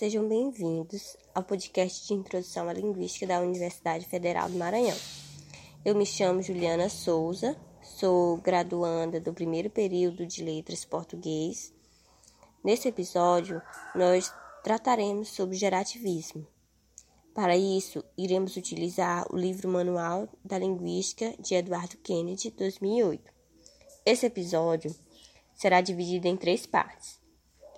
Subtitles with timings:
[0.00, 4.96] sejam bem-vindos ao podcast de introdução à linguística da Universidade Federal do Maranhão.
[5.84, 11.70] Eu me chamo Juliana Souza, sou graduanda do primeiro período de Letras Português.
[12.64, 13.60] Nesse episódio,
[13.94, 14.32] nós
[14.64, 16.46] trataremos sobre gerativismo.
[17.34, 23.30] Para isso, iremos utilizar o livro Manual da Linguística de Eduardo Kennedy, 2008.
[24.06, 24.96] Esse episódio
[25.54, 27.20] será dividido em três partes: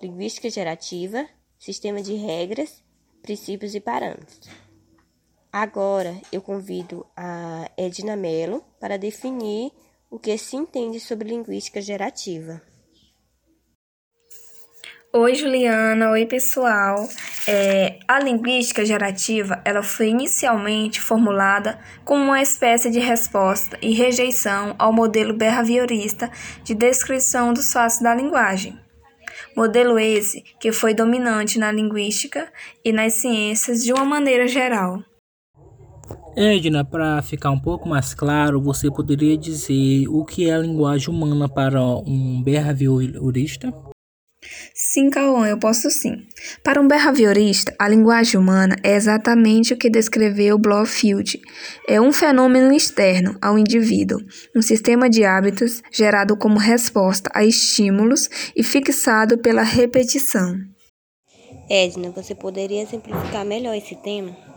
[0.01, 1.27] linguística gerativa,
[1.63, 2.83] sistema de regras,
[3.21, 4.49] princípios e parâmetros.
[5.49, 9.71] Agora eu convido a Edna Mello para definir
[10.11, 12.61] o que se entende sobre linguística gerativa.
[15.13, 16.11] Oi, Juliana.
[16.11, 17.07] Oi, pessoal.
[17.47, 24.75] É, a linguística gerativa ela foi inicialmente formulada como uma espécie de resposta e rejeição
[24.77, 26.29] ao modelo behaviorista
[26.61, 28.82] de descrição dos fatos da linguagem.
[29.55, 32.51] Modelo esse que foi dominante na linguística
[32.83, 34.99] e nas ciências de uma maneira geral.
[36.35, 41.09] Edna, para ficar um pouco mais claro, você poderia dizer o que é a linguagem
[41.09, 43.71] humana para um behaviorista?
[44.73, 46.27] Sim, Cauã, eu posso sim.
[46.63, 51.39] Para um behaviorista, a linguagem humana é exatamente o que descreveu Blofield.
[51.87, 54.19] É um fenômeno externo ao indivíduo,
[54.55, 60.55] um sistema de hábitos gerado como resposta a estímulos e fixado pela repetição.
[61.69, 64.52] Edna, você poderia simplificar melhor esse tema?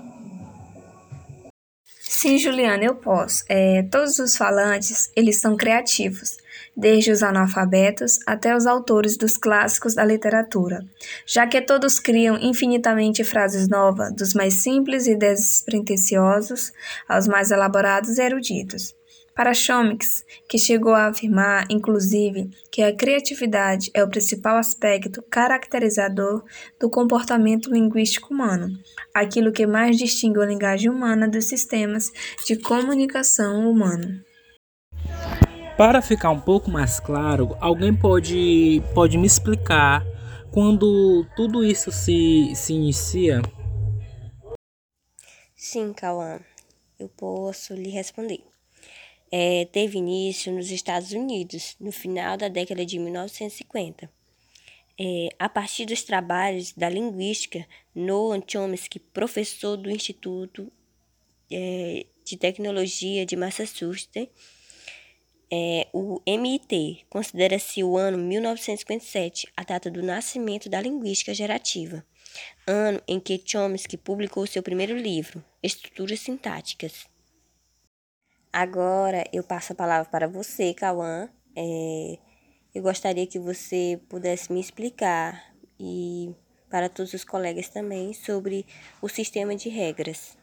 [2.19, 3.45] Sim, Juliana, eu posso.
[3.47, 6.39] É, todos os falantes, eles são criativos
[6.75, 10.83] desde os analfabetos até os autores dos clássicos da literatura,
[11.27, 16.73] já que todos criam infinitamente frases novas, dos mais simples e despretensiosos
[17.07, 18.95] aos mais elaborados e eruditos.
[19.37, 26.43] Para Chomix, que chegou a afirmar, inclusive, que a criatividade é o principal aspecto caracterizador
[26.81, 28.69] do comportamento linguístico humano,
[29.15, 32.11] aquilo que mais distingue a linguagem humana dos sistemas
[32.47, 34.23] de comunicação humano.
[35.77, 40.03] Para ficar um pouco mais claro, alguém pode, pode me explicar
[40.51, 43.43] quando tudo isso se, se inicia?
[45.55, 46.41] Sim, Cauã,
[46.99, 48.56] eu posso lhe responder.
[49.31, 54.11] É, teve início nos Estados Unidos, no final da década de 1950.
[54.99, 60.73] É, a partir dos trabalhos da linguística, Noam Chomsky, professor do Instituto
[61.51, 64.29] é, de Tecnologia de Massachusetts,
[65.53, 72.05] é, o MIT considera-se o ano 1957 a data do nascimento da linguística gerativa,
[72.67, 77.07] ano em que Chomsky publicou seu primeiro livro, Estruturas Sintáticas.
[78.59, 81.29] Agora eu passo a palavra para você, Cauã.
[81.55, 82.19] É,
[82.75, 86.35] eu gostaria que você pudesse me explicar e
[86.71, 88.65] para todos os colegas também sobre
[89.03, 90.39] o sistema de regras.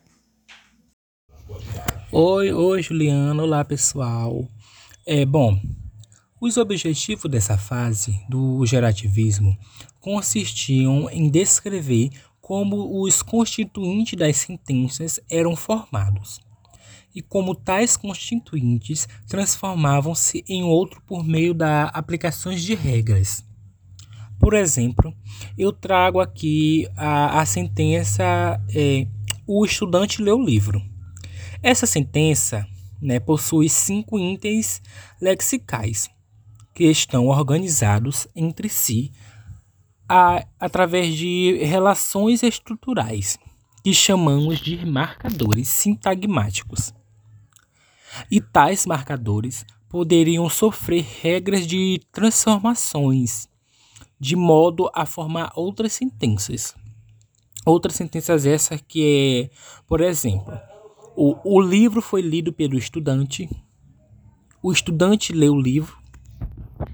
[2.12, 3.42] Oi, oi, Juliana.
[3.42, 4.48] Olá, pessoal.
[5.08, 5.60] É bom.
[6.40, 9.58] Os objetivos dessa fase do gerativismo
[10.00, 16.40] consistiam em descrever como os constituintes das sentenças eram formados
[17.14, 23.46] e como tais constituintes transformavam-se em outro por meio da aplicações de regras.
[24.40, 25.14] Por exemplo,
[25.58, 28.24] eu trago aqui a, a sentença
[28.76, 29.08] é,
[29.48, 30.82] o estudante lê o livro.
[31.62, 32.68] Essa sentença
[33.02, 34.82] né, possui cinco itens
[35.22, 36.10] lexicais
[36.74, 39.12] que estão organizados entre si
[40.10, 43.38] a, através de relações estruturais
[43.84, 46.94] que chamamos de marcadores sintagmáticos.
[48.30, 53.48] E tais marcadores poderiam sofrer regras de transformações
[54.20, 56.74] de modo a formar outras sentenças.
[57.66, 60.58] Outras sentenças essas que é, por exemplo,
[61.16, 63.50] o, o livro foi lido pelo estudante.
[64.62, 65.98] O estudante leu o livro.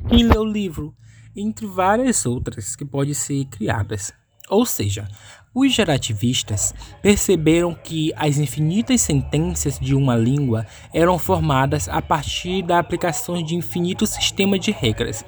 [0.10, 0.96] Quem leu o livro?
[1.36, 4.12] Entre várias outras que podem ser criadas.
[4.50, 5.08] Ou seja,
[5.54, 12.78] os gerativistas perceberam que as infinitas sentenças de uma língua eram formadas a partir da
[12.80, 15.26] aplicação de infinito sistema de regras.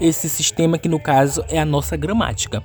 [0.00, 2.62] Esse sistema que no caso é a nossa gramática,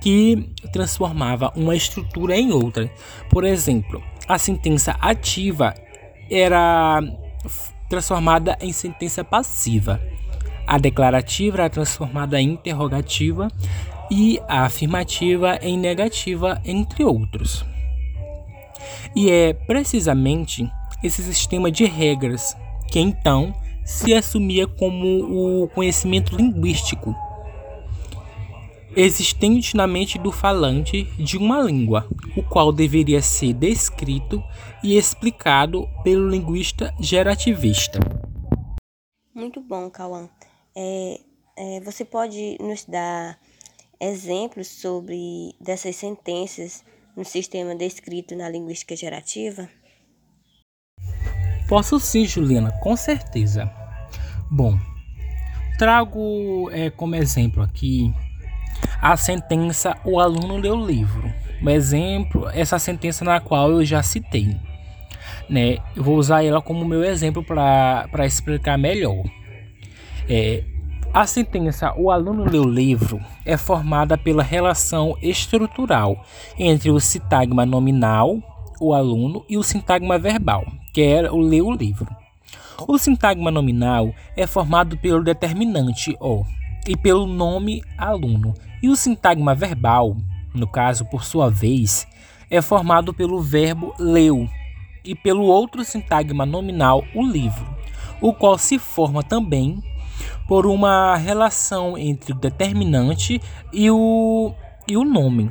[0.00, 2.90] que transformava uma estrutura em outra.
[3.30, 5.74] Por exemplo, a sentença ativa
[6.30, 7.00] era
[7.88, 10.00] transformada em sentença passiva.
[10.66, 13.48] A declarativa era transformada em interrogativa
[14.10, 17.64] e a afirmativa em negativa, entre outros.
[19.14, 20.70] E é precisamente
[21.02, 22.56] esse sistema de regras
[22.90, 23.54] que então
[23.84, 27.14] se assumia como o conhecimento linguístico.
[28.96, 34.42] existente na mente do falante de uma língua, o qual deveria ser descrito
[34.82, 38.00] e explicado pelo linguista gerativista.
[39.34, 40.30] Muito bom, Cauã.
[40.74, 41.20] É,
[41.58, 43.38] é, você pode nos dar
[44.00, 46.84] exemplos sobre dessas sentenças
[47.16, 49.68] no sistema descrito na linguística gerativa?
[51.68, 53.70] Posso sim, Juliana, com certeza.
[54.50, 54.78] Bom,
[55.78, 58.14] trago é, como exemplo aqui
[59.00, 61.32] a sentença O aluno leu o livro.
[61.62, 64.56] Um exemplo, essa sentença na qual eu já citei.
[65.48, 65.78] Né?
[65.94, 69.24] Eu vou usar ela como meu exemplo para explicar melhor.
[70.28, 70.64] É,
[71.16, 76.22] a sentença O aluno leu livro é formada pela relação estrutural
[76.58, 78.36] entre o sintagma nominal,
[78.78, 82.14] o aluno, e o sintagma verbal, que é o ler o livro.
[82.86, 86.44] O sintagma nominal é formado pelo determinante o
[86.86, 88.52] e pelo nome aluno,
[88.82, 90.18] e o sintagma verbal,
[90.52, 92.06] no caso, por sua vez,
[92.50, 94.46] é formado pelo verbo leu
[95.02, 97.66] e pelo outro sintagma nominal, o livro,
[98.20, 99.82] o qual se forma também
[100.48, 103.40] por uma relação entre o determinante
[103.72, 104.54] e o,
[104.86, 105.50] e o nome.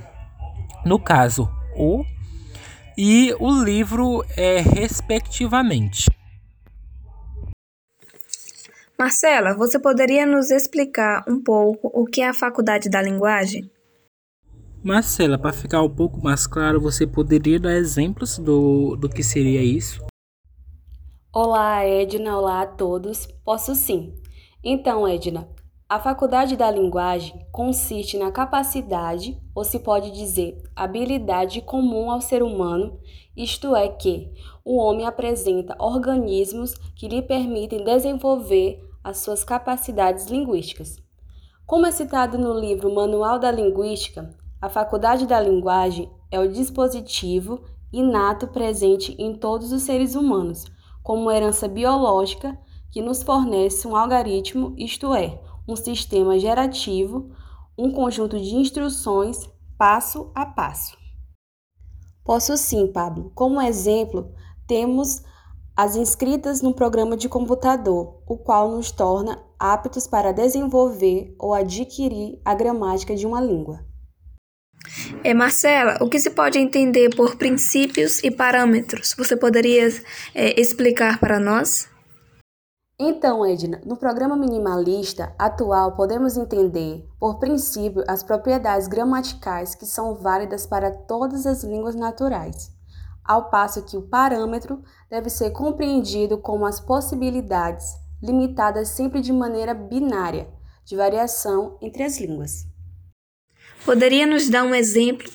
[0.85, 2.03] No caso, o
[2.97, 6.09] e o livro é respectivamente.
[8.97, 13.69] Marcela, você poderia nos explicar um pouco o que é a faculdade da linguagem?
[14.81, 19.61] Marcela, para ficar um pouco mais claro, você poderia dar exemplos do, do que seria
[19.61, 20.05] isso?
[21.33, 22.37] Olá, Edna.
[22.37, 23.27] Olá a todos.
[23.43, 24.13] Posso sim.
[24.67, 25.47] Então, Edna,
[25.87, 32.41] a faculdade da linguagem consiste na capacidade, ou se pode dizer, habilidade comum ao ser
[32.41, 32.99] humano,
[33.37, 34.33] isto é, que
[34.65, 40.97] o homem apresenta organismos que lhe permitem desenvolver as suas capacidades linguísticas.
[41.67, 47.61] Como é citado no livro Manual da Linguística, a faculdade da linguagem é o dispositivo
[47.93, 50.65] inato presente em todos os seres humanos,
[51.03, 52.57] como herança biológica
[52.95, 55.37] que nos fornece um algoritmo, isto é,
[55.67, 57.29] um sistema gerativo,
[57.77, 60.97] um conjunto de instruções passo a passo.
[62.23, 63.33] Posso sim, Pablo.
[63.35, 64.33] Como exemplo,
[64.65, 65.21] temos
[65.75, 72.39] as inscritas no programa de computador, o qual nos torna aptos para desenvolver ou adquirir
[72.45, 73.85] a gramática de uma língua.
[75.21, 79.13] É, Marcela, o que se pode entender por princípios e parâmetros?
[79.17, 79.89] Você poderia
[80.33, 81.93] é, explicar para nós?
[82.97, 90.15] Então, Edna, no programa minimalista atual podemos entender, por princípio, as propriedades gramaticais que são
[90.15, 92.71] válidas para todas as línguas naturais,
[93.21, 97.85] ao passo que o parâmetro deve ser compreendido como as possibilidades,
[98.23, 100.47] limitadas sempre de maneira binária,
[100.85, 102.65] de variação entre as línguas.
[103.83, 105.29] Poderia nos dar um exemplo?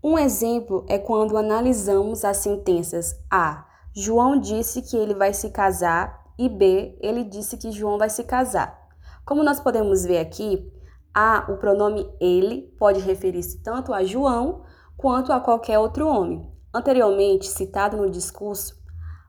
[0.00, 3.67] Um exemplo é quando analisamos as sentenças A
[4.00, 8.22] João disse que ele vai se casar e B, ele disse que João vai se
[8.22, 8.88] casar.
[9.26, 10.72] Como nós podemos ver aqui,
[11.12, 14.62] A, o pronome ele, pode referir-se tanto a João
[14.96, 18.80] quanto a qualquer outro homem, anteriormente citado no discurso,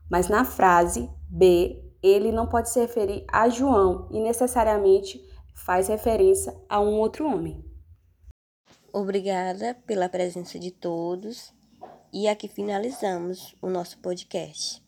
[0.08, 5.20] mas na frase B, ele não pode se referir a João e necessariamente
[5.52, 7.64] faz referência a um outro homem.
[8.92, 11.52] Obrigada pela presença de todos
[12.12, 14.82] e aqui finalizamos o nosso podcast.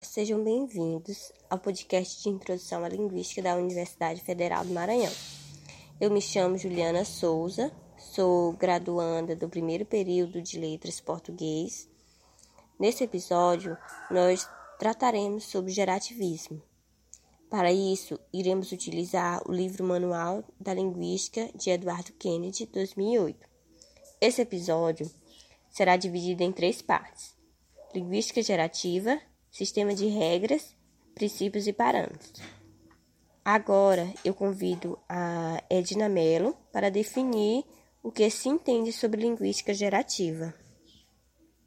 [0.00, 5.12] Sejam bem-vindos ao podcast de introdução à linguística da Universidade Federal do Maranhão.
[6.00, 11.88] Eu me chamo Juliana Souza, sou graduanda do primeiro período de Letras Português.
[12.78, 13.76] Nesse episódio,
[14.08, 14.48] nós
[14.78, 16.62] trataremos sobre gerativismo.
[17.50, 23.48] Para isso, iremos utilizar o livro Manual da Linguística de Eduardo Kennedy, 2008.
[24.20, 25.10] Esse episódio
[25.70, 27.34] será dividido em três partes:
[27.94, 30.74] linguística gerativa, sistema de regras,
[31.14, 32.42] princípios e parâmetros.
[33.44, 37.64] Agora eu convido a Edna Mello para definir
[38.02, 40.54] o que se entende sobre linguística gerativa.